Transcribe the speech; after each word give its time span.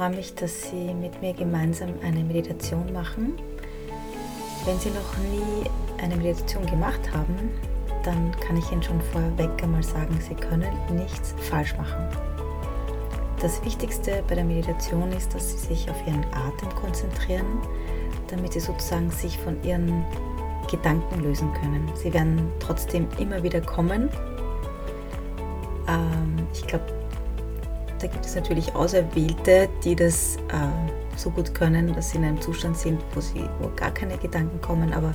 freue 0.00 0.16
mich, 0.16 0.34
dass 0.34 0.70
Sie 0.70 0.94
mit 0.94 1.20
mir 1.20 1.34
gemeinsam 1.34 1.90
eine 2.02 2.24
Meditation 2.24 2.90
machen. 2.90 3.34
Wenn 4.64 4.78
Sie 4.78 4.88
noch 4.88 5.18
nie 5.18 5.68
eine 6.02 6.16
Meditation 6.16 6.64
gemacht 6.64 7.12
haben, 7.12 7.50
dann 8.02 8.34
kann 8.40 8.56
ich 8.56 8.72
Ihnen 8.72 8.82
schon 8.82 8.98
vorweg 9.12 9.50
einmal 9.62 9.82
sagen, 9.82 10.18
Sie 10.26 10.34
können 10.34 10.72
nichts 10.90 11.34
falsch 11.50 11.76
machen. 11.76 12.08
Das 13.42 13.62
Wichtigste 13.62 14.24
bei 14.26 14.36
der 14.36 14.44
Meditation 14.44 15.12
ist, 15.12 15.34
dass 15.34 15.50
Sie 15.50 15.66
sich 15.66 15.90
auf 15.90 16.06
Ihren 16.06 16.24
Atem 16.32 16.74
konzentrieren, 16.76 17.60
damit 18.28 18.54
Sie 18.54 18.60
sozusagen 18.60 19.10
sich 19.10 19.36
von 19.36 19.62
Ihren 19.64 20.02
Gedanken 20.70 21.20
lösen 21.20 21.52
können. 21.60 21.90
Sie 21.94 22.10
werden 22.14 22.50
trotzdem 22.58 23.06
immer 23.18 23.42
wieder 23.42 23.60
kommen. 23.60 24.08
Ähm, 25.86 26.46
ich 26.54 26.66
glaube, 26.66 26.99
da 28.00 28.06
gibt 28.06 28.24
es 28.24 28.34
natürlich 28.34 28.74
Auserwählte, 28.74 29.68
die 29.84 29.94
das 29.94 30.36
äh, 30.36 30.38
so 31.16 31.30
gut 31.30 31.54
können, 31.54 31.92
dass 31.94 32.10
sie 32.10 32.18
in 32.18 32.24
einem 32.24 32.40
Zustand 32.40 32.76
sind, 32.76 33.00
wo, 33.14 33.20
sie, 33.20 33.44
wo 33.60 33.68
gar 33.76 33.92
keine 33.92 34.16
Gedanken 34.16 34.60
kommen. 34.60 34.92
Aber 34.92 35.12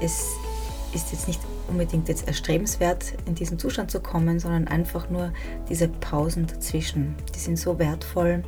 es 0.00 0.34
ist 0.94 1.10
jetzt 1.12 1.26
nicht 1.26 1.40
unbedingt 1.68 2.08
jetzt 2.08 2.28
erstrebenswert, 2.28 3.14
in 3.26 3.34
diesen 3.34 3.58
Zustand 3.58 3.90
zu 3.90 4.00
kommen, 4.00 4.38
sondern 4.38 4.68
einfach 4.68 5.10
nur 5.10 5.32
diese 5.68 5.88
Pausen 5.88 6.46
dazwischen. 6.46 7.16
Die 7.34 7.40
sind 7.40 7.58
so 7.58 7.78
wertvoll 7.78 8.44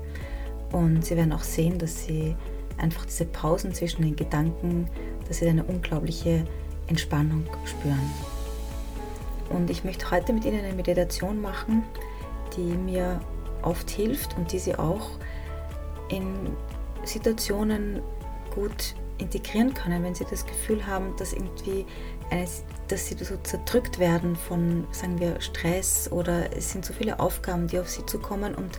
und 0.70 1.04
Sie 1.04 1.16
werden 1.16 1.32
auch 1.32 1.42
sehen, 1.42 1.78
dass 1.78 2.04
Sie 2.04 2.36
einfach 2.77 3.06
diese 3.06 3.24
Pausen 3.24 3.74
zwischen 3.74 4.02
den 4.02 4.14
Gedanken, 4.14 4.88
dass 5.27 5.38
Sie 5.38 5.48
eine 5.48 5.64
unglaubliche 5.64 6.46
Entspannung 6.86 7.44
spüren. 7.64 8.12
Und 9.50 9.68
ich 9.68 9.83
möchte 9.83 10.11
heute 10.12 10.33
mit 10.33 10.44
Ihnen 10.44 10.64
eine 10.64 10.74
Meditation 10.74 11.40
machen, 11.40 11.83
die 12.56 12.61
mir 12.61 13.20
oft 13.62 13.91
hilft 13.91 14.37
und 14.37 14.53
die 14.53 14.59
Sie 14.59 14.75
auch 14.77 15.11
in 16.09 16.56
Situationen 17.05 18.01
gut 18.55 18.95
integrieren 19.19 19.75
können, 19.75 20.03
wenn 20.03 20.14
Sie 20.14 20.25
das 20.28 20.47
Gefühl 20.47 20.87
haben, 20.87 21.14
dass 21.17 21.33
irgendwie 21.33 21.84
eine, 22.31 22.47
dass 22.89 23.06
Sie 23.06 23.17
so 23.23 23.36
zerdrückt 23.39 23.98
werden 23.98 24.36
von, 24.36 24.86
sagen 24.92 25.19
wir, 25.19 25.41
Stress 25.41 26.11
oder 26.11 26.56
es 26.56 26.70
sind 26.73 26.84
so 26.84 26.92
viele 26.92 27.19
Aufgaben, 27.20 27.67
die 27.67 27.79
auf 27.79 27.89
Sie 27.89 28.06
zukommen 28.06 28.55
und 28.55 28.79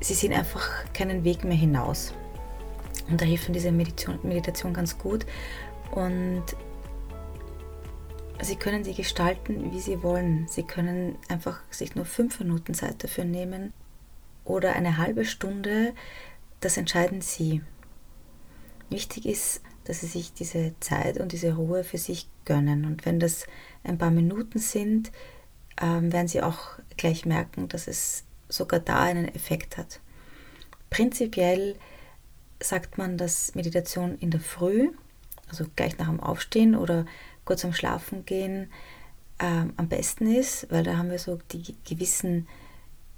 Sie 0.00 0.14
sehen 0.14 0.32
einfach 0.32 0.68
keinen 0.92 1.24
Weg 1.24 1.44
mehr 1.44 1.56
hinaus. 1.56 2.12
Und 3.08 3.20
da 3.20 3.24
hilft 3.24 3.54
diese 3.54 3.72
Meditation, 3.72 4.18
Meditation 4.22 4.72
ganz 4.72 4.98
gut. 4.98 5.26
Und 5.92 6.42
Sie 8.42 8.56
können 8.56 8.82
sie 8.82 8.94
gestalten, 8.94 9.70
wie 9.72 9.80
Sie 9.80 10.02
wollen. 10.02 10.48
Sie 10.48 10.64
können 10.64 11.16
einfach 11.28 11.60
sich 11.70 11.94
nur 11.94 12.04
fünf 12.04 12.40
Minuten 12.40 12.74
Zeit 12.74 13.04
dafür 13.04 13.24
nehmen 13.24 13.72
oder 14.44 14.74
eine 14.74 14.96
halbe 14.96 15.24
Stunde. 15.24 15.94
Das 16.58 16.76
entscheiden 16.76 17.20
Sie. 17.20 17.62
Wichtig 18.90 19.26
ist, 19.26 19.62
dass 19.84 20.00
Sie 20.00 20.08
sich 20.08 20.32
diese 20.32 20.74
Zeit 20.80 21.18
und 21.18 21.30
diese 21.30 21.54
Ruhe 21.54 21.84
für 21.84 21.98
sich 21.98 22.28
gönnen. 22.44 22.84
Und 22.84 23.06
wenn 23.06 23.20
das 23.20 23.46
ein 23.84 23.98
paar 23.98 24.10
Minuten 24.10 24.58
sind, 24.58 25.12
ähm, 25.80 26.12
werden 26.12 26.28
Sie 26.28 26.42
auch 26.42 26.78
gleich 26.96 27.24
merken, 27.24 27.68
dass 27.68 27.86
es 27.86 28.24
sogar 28.48 28.80
da 28.80 29.02
einen 29.02 29.28
Effekt 29.28 29.76
hat. 29.76 30.00
Prinzipiell 30.90 31.76
sagt 32.60 32.98
man, 32.98 33.16
dass 33.16 33.54
Meditation 33.54 34.18
in 34.18 34.30
der 34.30 34.40
Früh, 34.40 34.90
also 35.48 35.64
gleich 35.76 35.96
nach 35.98 36.08
dem 36.08 36.20
Aufstehen 36.20 36.74
oder 36.74 37.06
kurz 37.44 37.64
am 37.64 37.72
Schlafen 37.72 38.24
gehen, 38.24 38.70
äh, 39.38 39.64
am 39.76 39.88
besten 39.88 40.32
ist, 40.32 40.70
weil 40.70 40.84
da 40.84 40.96
haben 40.96 41.10
wir 41.10 41.18
so 41.18 41.38
die 41.52 41.74
gewissen 41.88 42.46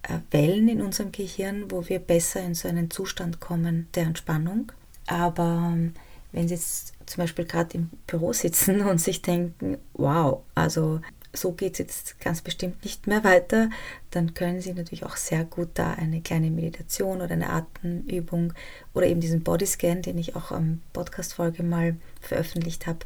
äh, 0.02 0.18
Wellen 0.30 0.68
in 0.68 0.82
unserem 0.82 1.12
Gehirn, 1.12 1.70
wo 1.70 1.88
wir 1.88 1.98
besser 1.98 2.40
in 2.40 2.54
so 2.54 2.68
einen 2.68 2.90
Zustand 2.90 3.40
kommen 3.40 3.88
der 3.94 4.04
Entspannung. 4.04 4.72
Aber 5.06 5.70
ähm, 5.72 5.94
wenn 6.32 6.48
Sie 6.48 6.54
jetzt 6.54 6.94
zum 7.06 7.22
Beispiel 7.22 7.44
gerade 7.44 7.74
im 7.76 7.90
Büro 8.06 8.32
sitzen 8.32 8.80
und 8.88 9.00
sich 9.00 9.22
denken, 9.22 9.78
wow, 9.92 10.42
also 10.54 11.00
so 11.36 11.52
geht 11.52 11.72
es 11.74 11.78
jetzt 11.78 12.20
ganz 12.20 12.42
bestimmt 12.42 12.84
nicht 12.84 13.06
mehr 13.06 13.24
weiter, 13.24 13.68
dann 14.10 14.34
können 14.34 14.60
Sie 14.60 14.72
natürlich 14.72 15.04
auch 15.04 15.16
sehr 15.16 15.44
gut 15.44 15.70
da 15.74 15.92
eine 15.92 16.20
kleine 16.20 16.50
Meditation 16.50 17.20
oder 17.20 17.32
eine 17.32 17.50
Atemübung 17.50 18.52
oder 18.94 19.06
eben 19.06 19.20
diesen 19.20 19.42
Bodyscan, 19.42 20.02
den 20.02 20.16
ich 20.18 20.36
auch 20.36 20.52
am 20.52 20.80
Podcast-Folge 20.92 21.64
mal 21.64 21.96
veröffentlicht 22.20 22.86
habe, 22.86 23.00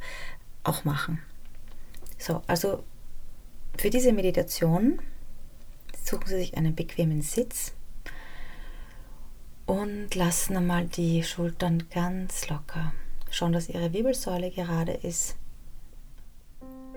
auch 0.68 0.84
machen. 0.84 1.20
So, 2.18 2.42
also 2.46 2.84
für 3.76 3.90
diese 3.90 4.12
Meditation 4.12 5.00
suchen 6.04 6.26
Sie 6.26 6.36
sich 6.36 6.56
einen 6.56 6.74
bequemen 6.74 7.22
Sitz 7.22 7.74
und 9.66 10.14
lassen 10.14 10.56
einmal 10.56 10.86
die 10.86 11.22
Schultern 11.22 11.84
ganz 11.90 12.48
locker. 12.48 12.92
Schauen, 13.30 13.52
dass 13.52 13.68
Ihre 13.68 13.92
Wirbelsäule 13.92 14.50
gerade 14.50 14.92
ist 14.92 15.36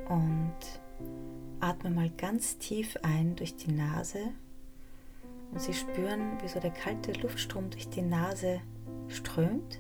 und 0.08 0.54
atmen 1.60 1.94
mal 1.94 2.10
ganz 2.10 2.58
tief 2.58 2.98
ein 3.04 3.36
durch 3.36 3.56
die 3.56 3.72
Nase 3.72 4.20
und 5.52 5.62
Sie 5.62 5.74
spüren, 5.74 6.42
wie 6.42 6.48
so 6.48 6.60
der 6.60 6.72
kalte 6.72 7.12
Luftstrom 7.14 7.70
durch 7.70 7.90
die 7.90 8.02
Nase 8.02 8.62
strömt 9.10 9.80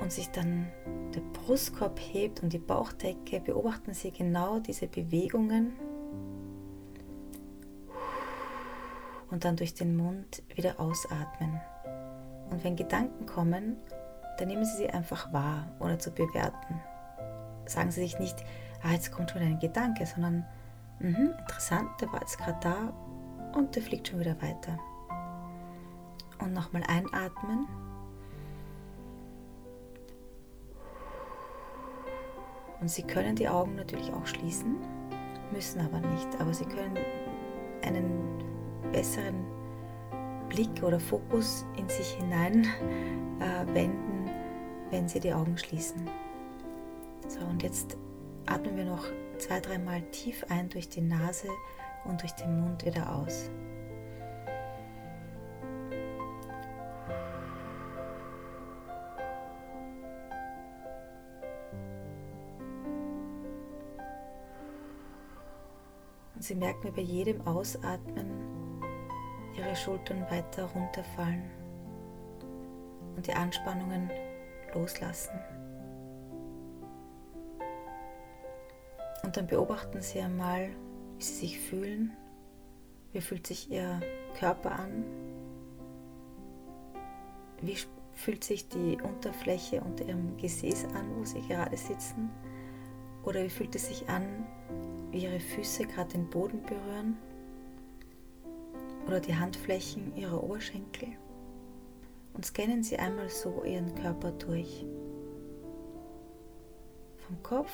und 0.00 0.12
sich 0.12 0.30
dann 0.30 0.66
der 1.14 1.20
Brustkorb 1.20 1.98
hebt 1.98 2.42
und 2.42 2.52
die 2.52 2.58
Bauchdecke. 2.58 3.40
Beobachten 3.40 3.94
Sie 3.94 4.10
genau 4.10 4.58
diese 4.58 4.86
Bewegungen 4.86 5.72
und 9.30 9.44
dann 9.44 9.56
durch 9.56 9.74
den 9.74 9.96
Mund 9.96 10.42
wieder 10.54 10.80
ausatmen. 10.80 11.60
Und 12.50 12.64
wenn 12.64 12.76
Gedanken 12.76 13.26
kommen, 13.26 13.76
dann 14.38 14.48
nehmen 14.48 14.64
Sie 14.64 14.76
sie 14.76 14.90
einfach 14.90 15.32
wahr, 15.32 15.68
ohne 15.78 15.98
zu 15.98 16.10
bewerten. 16.10 16.80
Sagen 17.66 17.90
Sie 17.90 18.00
sich 18.00 18.18
nicht, 18.18 18.36
ah, 18.82 18.92
jetzt 18.92 19.12
kommt 19.12 19.30
schon 19.30 19.42
ein 19.42 19.58
Gedanke, 19.58 20.06
sondern 20.06 20.44
mh, 20.98 21.38
interessant, 21.38 21.88
der 22.00 22.12
war 22.12 22.20
jetzt 22.20 22.38
gerade 22.38 22.58
da 22.60 22.92
und 23.56 23.76
der 23.76 23.82
fliegt 23.82 24.08
schon 24.08 24.20
wieder 24.20 24.40
weiter. 24.42 24.78
Und 26.40 26.52
nochmal 26.52 26.82
einatmen. 26.88 27.68
Und 32.80 32.90
Sie 32.90 33.02
können 33.02 33.36
die 33.36 33.48
Augen 33.48 33.74
natürlich 33.74 34.12
auch 34.12 34.26
schließen, 34.26 34.76
müssen 35.52 35.80
aber 35.80 36.00
nicht. 36.00 36.28
Aber 36.40 36.54
Sie 36.54 36.64
können 36.64 36.96
einen 37.82 38.42
besseren 38.92 39.44
Blick 40.48 40.82
oder 40.82 40.98
Fokus 40.98 41.64
in 41.76 41.88
sich 41.88 42.12
hinein 42.14 42.64
äh, 43.40 43.74
wenden, 43.74 44.30
wenn 44.90 45.08
Sie 45.08 45.20
die 45.20 45.32
Augen 45.32 45.56
schließen. 45.56 46.08
So, 47.28 47.40
und 47.40 47.62
jetzt 47.62 47.96
atmen 48.46 48.76
wir 48.76 48.84
noch 48.84 49.04
zwei, 49.38 49.60
dreimal 49.60 50.02
tief 50.10 50.44
ein 50.48 50.68
durch 50.68 50.88
die 50.88 51.00
Nase 51.00 51.48
und 52.04 52.20
durch 52.22 52.32
den 52.32 52.60
Mund 52.60 52.84
wieder 52.84 53.14
aus. 53.14 53.50
Sie 66.50 66.56
merken 66.56 66.92
bei 66.92 67.02
jedem 67.02 67.46
Ausatmen 67.46 68.28
Ihre 69.56 69.76
Schultern 69.76 70.22
weiter 70.32 70.64
runterfallen 70.64 71.48
und 73.14 73.24
die 73.24 73.32
Anspannungen 73.32 74.10
loslassen. 74.74 75.38
Und 79.22 79.36
dann 79.36 79.46
beobachten 79.46 80.02
Sie 80.02 80.18
einmal, 80.18 80.70
wie 81.18 81.22
Sie 81.22 81.34
sich 81.34 81.60
fühlen. 81.60 82.16
Wie 83.12 83.20
fühlt 83.20 83.46
sich 83.46 83.70
Ihr 83.70 84.00
Körper 84.36 84.72
an? 84.72 85.04
Wie 87.60 87.76
fühlt 88.14 88.42
sich 88.42 88.68
die 88.68 88.98
Unterfläche 89.00 89.82
unter 89.82 90.04
Ihrem 90.04 90.36
Gesäß 90.36 90.86
an, 90.96 91.16
wo 91.16 91.24
Sie 91.24 91.42
gerade 91.42 91.76
sitzen? 91.76 92.28
Oder 93.22 93.44
wie 93.44 93.50
fühlt 93.50 93.76
es 93.76 93.86
sich 93.86 94.08
an, 94.08 94.48
wie 95.10 95.24
Ihre 95.24 95.40
Füße 95.40 95.84
gerade 95.84 96.12
den 96.12 96.28
Boden 96.30 96.62
berühren? 96.62 97.16
Oder 99.06 99.20
die 99.20 99.34
Handflächen 99.34 100.14
Ihrer 100.16 100.42
Oberschenkel? 100.42 101.08
Und 102.34 102.44
scannen 102.44 102.82
Sie 102.82 102.98
einmal 102.98 103.28
so 103.28 103.64
Ihren 103.64 103.94
Körper 103.94 104.30
durch. 104.32 104.86
Vom 107.18 107.42
Kopf 107.42 107.72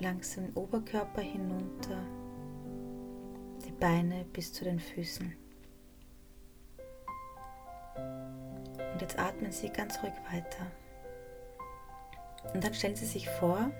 langs 0.00 0.34
den 0.34 0.52
Oberkörper 0.54 1.22
hinunter, 1.22 2.02
die 3.64 3.72
Beine 3.72 4.24
bis 4.32 4.52
zu 4.52 4.64
den 4.64 4.78
Füßen. 4.78 5.34
Und 8.92 9.00
jetzt 9.00 9.18
atmen 9.18 9.50
Sie 9.50 9.70
ganz 9.70 10.02
ruhig 10.02 10.12
weiter. 10.30 10.66
Und 12.52 12.62
dann 12.62 12.74
stellen 12.74 12.96
Sie 12.96 13.06
sich 13.06 13.28
vor, 13.28 13.70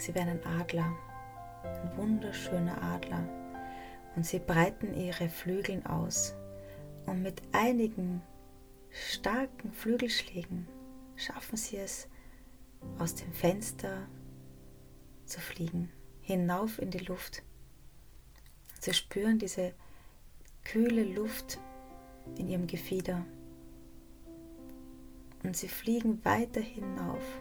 Sie 0.00 0.14
wären 0.14 0.28
ein 0.28 0.46
Adler, 0.60 0.96
ein 1.62 1.96
wunderschöner 1.96 2.82
Adler. 2.82 3.28
Und 4.16 4.26
sie 4.26 4.38
breiten 4.38 4.94
ihre 4.94 5.28
Flügel 5.28 5.82
aus. 5.86 6.34
Und 7.06 7.22
mit 7.22 7.42
einigen 7.52 8.22
starken 8.90 9.72
Flügelschlägen 9.72 10.66
schaffen 11.16 11.56
sie 11.56 11.76
es, 11.76 12.08
aus 12.98 13.14
dem 13.14 13.32
Fenster 13.32 14.08
zu 15.26 15.38
fliegen, 15.38 15.90
hinauf 16.22 16.80
in 16.80 16.90
die 16.90 16.98
Luft. 16.98 17.42
Sie 18.80 18.94
spüren 18.94 19.38
diese 19.38 19.74
kühle 20.64 21.04
Luft 21.04 21.58
in 22.38 22.48
ihrem 22.48 22.66
Gefieder 22.66 23.24
und 25.42 25.56
sie 25.56 25.68
fliegen 25.68 26.24
weiter 26.24 26.60
hinauf 26.60 27.40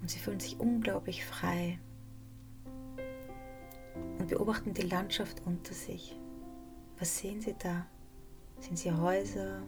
und 0.00 0.10
sie 0.10 0.18
fühlen 0.18 0.40
sich 0.40 0.58
unglaublich 0.58 1.24
frei 1.24 1.78
und 4.18 4.28
beobachten 4.28 4.74
die 4.74 4.82
Landschaft 4.82 5.42
unter 5.46 5.74
sich. 5.74 6.18
Was 6.98 7.18
sehen 7.18 7.40
sie 7.40 7.54
da? 7.58 7.86
Sind 8.58 8.78
sie 8.78 8.92
Häuser, 8.92 9.62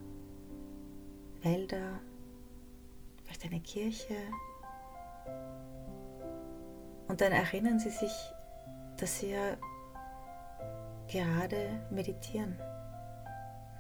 Wälder, 1.43 2.01
vielleicht 3.25 3.45
eine 3.45 3.61
Kirche? 3.61 4.17
Und 7.09 7.21
dann 7.21 7.33
erinnern 7.33 7.79
sie 7.79 7.91
sich, 7.91 8.13
dass 8.97 9.21
sie 9.21 9.31
ja 9.31 9.57
gerade 11.09 11.87
meditieren, 11.91 12.59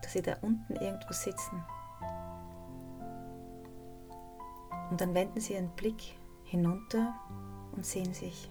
dass 0.02 0.12
sie 0.12 0.22
da 0.22 0.36
unten 0.42 0.74
irgendwo 0.76 1.12
sitzen. 1.12 1.64
Und 4.90 5.00
dann 5.00 5.14
wenden 5.14 5.40
sie 5.40 5.54
ihren 5.54 5.70
Blick 5.70 6.16
hinunter 6.44 7.14
und 7.72 7.84
sehen 7.84 8.12
sich, 8.14 8.50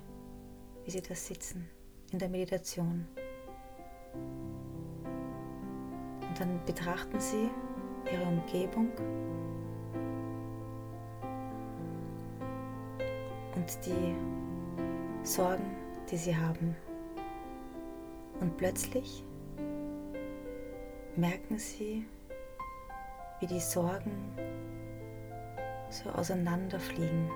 wie 0.84 0.92
sie 0.92 1.02
da 1.02 1.16
sitzen 1.16 1.70
in 2.12 2.20
der 2.20 2.30
Meditation. 2.30 3.08
Und 6.28 6.40
dann 6.40 6.60
betrachten 6.66 7.20
sie 7.20 7.50
ihre 8.12 8.24
Umgebung 8.24 8.92
und 13.56 13.86
die 13.86 14.16
Sorgen, 15.26 15.72
die 16.12 16.18
sie 16.18 16.36
haben. 16.36 16.76
Und 18.42 18.58
plötzlich 18.58 19.24
merken 21.16 21.58
sie, 21.58 22.06
wie 23.40 23.48
die 23.48 23.60
Sorgen 23.60 24.34
so 25.90 26.10
auseinanderfliegen. 26.10 27.30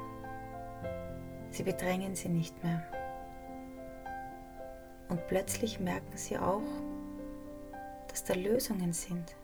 Sie 1.51 1.63
bedrängen 1.63 2.15
sie 2.15 2.29
nicht 2.29 2.63
mehr. 2.63 2.83
Und 5.09 5.25
plötzlich 5.27 5.79
merken 5.79 6.17
sie 6.17 6.38
auch, 6.38 6.61
dass 8.09 8.23
da 8.23 8.33
Lösungen 8.33 8.94
sind. 8.94 9.35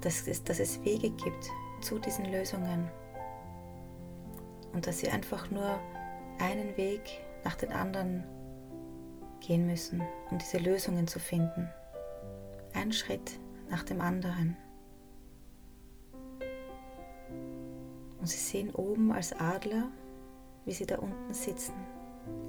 Dass 0.00 0.26
es, 0.26 0.42
dass 0.44 0.58
es 0.58 0.84
Wege 0.84 1.10
gibt 1.10 1.50
zu 1.80 1.98
diesen 1.98 2.26
Lösungen. 2.26 2.90
Und 4.72 4.86
dass 4.86 4.98
sie 4.98 5.08
einfach 5.08 5.50
nur 5.50 5.78
einen 6.38 6.76
Weg 6.76 7.02
nach 7.44 7.54
dem 7.56 7.72
anderen 7.72 8.24
gehen 9.40 9.66
müssen, 9.66 10.02
um 10.30 10.38
diese 10.38 10.58
Lösungen 10.58 11.06
zu 11.06 11.18
finden. 11.18 11.68
Ein 12.74 12.92
Schritt 12.92 13.38
nach 13.72 13.82
dem 13.82 14.00
anderen. 14.00 14.56
Und 18.20 18.28
sie 18.28 18.38
sehen 18.38 18.72
oben 18.72 19.10
als 19.10 19.32
Adler, 19.32 19.90
wie 20.64 20.72
sie 20.72 20.86
da 20.86 20.98
unten 20.98 21.34
sitzen, 21.34 21.74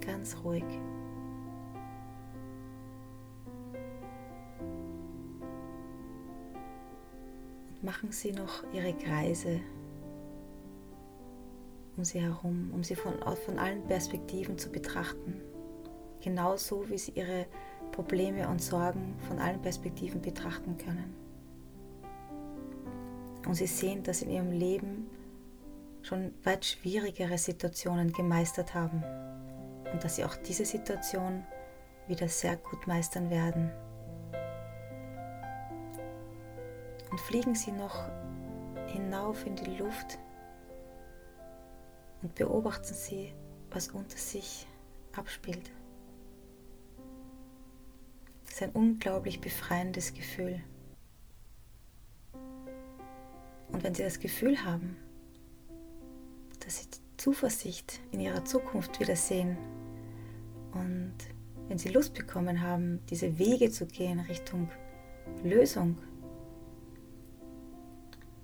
ganz 0.05 0.37
ruhig. 0.43 0.65
Und 7.69 7.83
machen 7.83 8.11
sie 8.11 8.33
noch 8.33 8.63
ihre 8.73 8.93
Kreise 8.93 9.61
um 11.95 12.03
sie 12.03 12.21
herum, 12.21 12.71
um 12.73 12.83
sie 12.83 12.95
von, 12.95 13.13
von 13.45 13.59
allen 13.59 13.85
Perspektiven 13.85 14.57
zu 14.57 14.71
betrachten. 14.71 15.52
Genauso 16.23 16.89
wie 16.89 16.97
sie 16.97 17.11
ihre 17.11 17.45
Probleme 17.91 18.47
und 18.47 18.61
Sorgen 18.61 19.15
von 19.27 19.39
allen 19.39 19.61
Perspektiven 19.61 20.21
betrachten 20.21 20.77
können. 20.77 21.13
Und 23.45 23.55
sie 23.55 23.67
sehen, 23.67 24.03
dass 24.03 24.19
sie 24.19 24.25
in 24.25 24.31
ihrem 24.31 24.51
Leben 24.51 25.09
schon 26.01 26.33
weit 26.43 26.63
schwierigere 26.63 27.37
Situationen 27.37 28.13
gemeistert 28.13 28.73
haben 28.73 29.03
und 29.91 30.01
dass 30.01 30.15
sie 30.15 30.23
auch 30.23 30.37
diese 30.37 30.63
Situation 30.63 31.43
wieder 32.07 32.29
sehr 32.29 32.55
gut 32.55 32.87
meistern 32.87 33.29
werden. 33.29 33.69
Und 37.11 37.19
fliegen 37.19 37.53
sie 37.53 37.73
noch 37.73 38.09
hinauf 38.87 39.45
in 39.45 39.57
die 39.57 39.75
Luft 39.75 40.19
und 42.21 42.33
beobachten 42.35 42.93
Sie, 42.93 43.33
was 43.71 43.89
unter 43.89 44.17
sich 44.17 44.65
abspielt. 45.15 45.69
Ist 48.53 48.61
ein 48.61 48.69
unglaublich 48.69 49.41
befreiendes 49.41 50.13
Gefühl. 50.13 50.61
Und 53.71 53.83
wenn 53.83 53.95
Sie 53.95 54.03
das 54.03 54.19
Gefühl 54.19 54.63
haben, 54.63 54.95
dass 56.59 56.77
Sie 56.77 56.87
Zuversicht 57.17 57.99
in 58.11 58.19
Ihrer 58.19 58.45
Zukunft 58.45 58.99
wiedersehen 58.99 59.57
und 60.73 61.15
wenn 61.67 61.79
Sie 61.79 61.89
Lust 61.89 62.13
bekommen 62.13 62.61
haben, 62.61 63.03
diese 63.09 63.39
Wege 63.39 63.71
zu 63.71 63.87
gehen 63.87 64.19
Richtung 64.19 64.69
Lösung, 65.43 65.97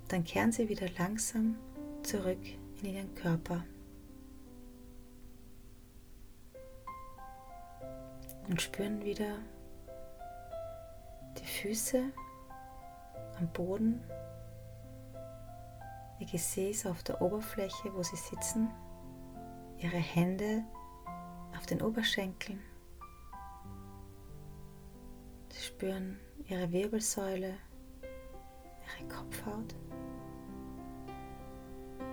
dann 0.08 0.24
kehren 0.24 0.52
Sie 0.52 0.70
wieder 0.70 0.88
langsam 0.98 1.56
zurück 2.02 2.42
in 2.82 2.96
Ihren 2.96 3.14
Körper. 3.14 3.64
Und 8.48 8.60
spüren 8.60 9.06
wieder 9.06 9.38
die 9.38 9.59
Füße 11.50 12.04
am 13.38 13.48
Boden, 13.54 14.04
Ihr 16.20 16.28
Gesäß 16.28 16.86
auf 16.86 17.04
der 17.04 17.22
Oberfläche, 17.22 17.94
wo 17.94 18.04
Sie 18.04 18.18
sitzen, 18.18 18.70
Ihre 19.78 19.98
Hände 19.98 20.64
auf 21.58 21.66
den 21.66 21.82
Oberschenkeln. 21.82 22.62
Sie 25.50 25.64
spüren 25.64 26.20
Ihre 26.46 26.72
Wirbelsäule, 26.72 27.56
Ihre 28.02 29.08
Kopfhaut 29.08 29.76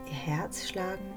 ihr 0.06 0.12
Herz 0.12 0.68
schlagen. 0.68 1.12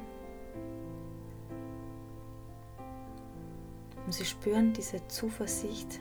Und 4.05 4.13
sie 4.13 4.25
spüren 4.25 4.73
diese 4.73 5.05
Zuversicht, 5.07 5.99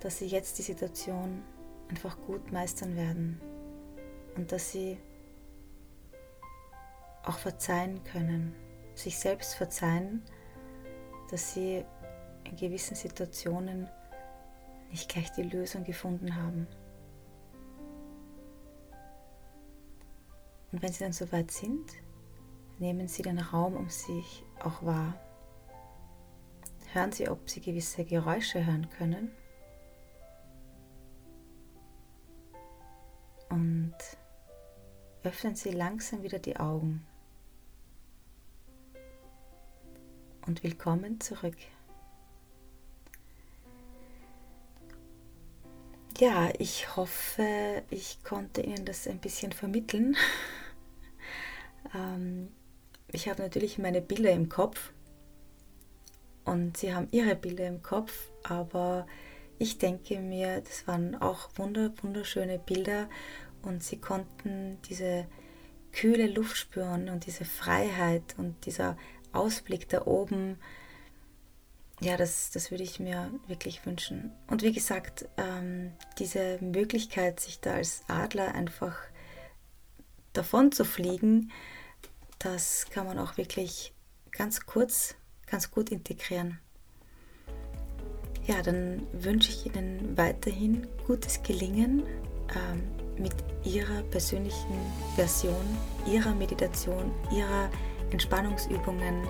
dass 0.00 0.18
sie 0.18 0.26
jetzt 0.26 0.58
die 0.58 0.62
Situation 0.62 1.42
einfach 1.88 2.18
gut 2.26 2.52
meistern 2.52 2.96
werden 2.96 3.40
und 4.36 4.52
dass 4.52 4.70
sie 4.72 4.98
auch 7.24 7.38
verzeihen 7.38 8.02
können, 8.04 8.54
sich 8.94 9.18
selbst 9.18 9.54
verzeihen, 9.54 10.22
dass 11.30 11.54
sie 11.54 11.84
in 12.44 12.56
gewissen 12.56 12.94
Situationen 12.94 13.88
nicht 14.90 15.08
gleich 15.08 15.32
die 15.32 15.42
Lösung 15.42 15.84
gefunden 15.84 16.36
haben. 16.36 16.66
Und 20.72 20.82
wenn 20.82 20.92
Sie 20.92 21.04
dann 21.04 21.12
soweit 21.12 21.50
sind, 21.50 21.90
nehmen 22.78 23.08
Sie 23.08 23.22
den 23.22 23.38
Raum 23.38 23.76
um 23.76 23.88
sich 23.88 24.44
auch 24.62 24.82
wahr. 24.84 25.14
Hören 26.92 27.12
Sie, 27.12 27.28
ob 27.28 27.48
Sie 27.48 27.60
gewisse 27.60 28.04
Geräusche 28.04 28.64
hören 28.64 28.88
können. 28.90 29.30
Und 33.48 33.94
öffnen 35.22 35.54
Sie 35.54 35.70
langsam 35.70 36.22
wieder 36.22 36.38
die 36.38 36.56
Augen. 36.56 37.06
Und 40.46 40.62
willkommen 40.62 41.20
zurück. 41.20 41.56
Ja, 46.18 46.50
ich 46.58 46.96
hoffe, 46.96 47.82
ich 47.90 48.22
konnte 48.24 48.62
Ihnen 48.62 48.84
das 48.84 49.06
ein 49.06 49.18
bisschen 49.18 49.52
vermitteln. 49.52 50.16
Ähm, 51.94 52.48
ich 53.12 53.28
habe 53.28 53.42
natürlich 53.42 53.78
meine 53.78 54.02
Bilder 54.02 54.32
im 54.32 54.48
Kopf 54.48 54.92
und 56.44 56.76
sie 56.76 56.94
haben 56.94 57.08
ihre 57.10 57.36
Bilder 57.36 57.66
im 57.66 57.82
Kopf, 57.82 58.28
aber 58.42 59.06
ich 59.58 59.78
denke 59.78 60.18
mir, 60.20 60.60
das 60.60 60.86
waren 60.86 61.14
auch 61.20 61.48
wunderschöne 61.56 62.58
Bilder 62.58 63.08
und 63.62 63.82
sie 63.82 63.98
konnten 63.98 64.78
diese 64.88 65.26
kühle 65.92 66.26
Luft 66.26 66.56
spüren 66.56 67.08
und 67.08 67.26
diese 67.26 67.44
Freiheit 67.44 68.34
und 68.36 68.66
dieser 68.66 68.96
Ausblick 69.32 69.88
da 69.88 70.06
oben, 70.06 70.58
ja, 72.00 72.16
das, 72.16 72.50
das 72.50 72.70
würde 72.70 72.84
ich 72.84 73.00
mir 73.00 73.30
wirklich 73.46 73.84
wünschen. 73.86 74.32
Und 74.48 74.62
wie 74.62 74.72
gesagt, 74.72 75.26
ähm, 75.38 75.92
diese 76.18 76.58
Möglichkeit, 76.60 77.40
sich 77.40 77.60
da 77.60 77.74
als 77.74 78.02
Adler 78.08 78.54
einfach 78.54 78.96
davon 80.34 80.72
zu 80.72 80.84
fliegen, 80.84 81.50
das 82.38 82.86
kann 82.90 83.06
man 83.06 83.18
auch 83.18 83.38
wirklich 83.38 83.94
ganz 84.30 84.66
kurz, 84.66 85.14
ganz 85.46 85.70
gut 85.70 85.90
integrieren. 85.90 86.60
Ja, 88.46 88.62
dann 88.62 89.04
wünsche 89.12 89.50
ich 89.50 89.66
Ihnen 89.66 90.16
weiterhin 90.16 90.86
gutes 91.04 91.42
Gelingen 91.42 92.04
ähm, 92.54 92.82
mit 93.18 93.32
Ihrer 93.64 94.02
persönlichen 94.10 94.76
Version, 95.16 95.64
Ihrer 96.06 96.32
Meditation, 96.32 97.10
Ihrer 97.32 97.68
Entspannungsübungen. 98.12 99.26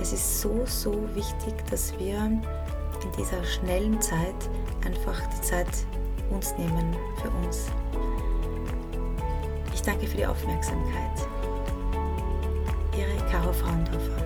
Es 0.00 0.14
ist 0.14 0.40
so, 0.40 0.64
so 0.64 0.92
wichtig, 1.14 1.54
dass 1.68 1.92
wir 1.98 2.16
in 2.16 3.12
dieser 3.18 3.44
schnellen 3.44 4.00
Zeit 4.00 4.48
einfach 4.86 5.20
die 5.36 5.42
Zeit 5.42 5.68
uns 6.30 6.56
nehmen 6.56 6.96
für 7.20 7.30
uns. 7.44 7.66
Ich 9.74 9.82
danke 9.82 10.06
für 10.06 10.16
die 10.16 10.26
Aufmerksamkeit. 10.26 11.28
Ihre 12.96 13.30
Caro 13.30 13.52
Frauendorfer. 13.52 14.19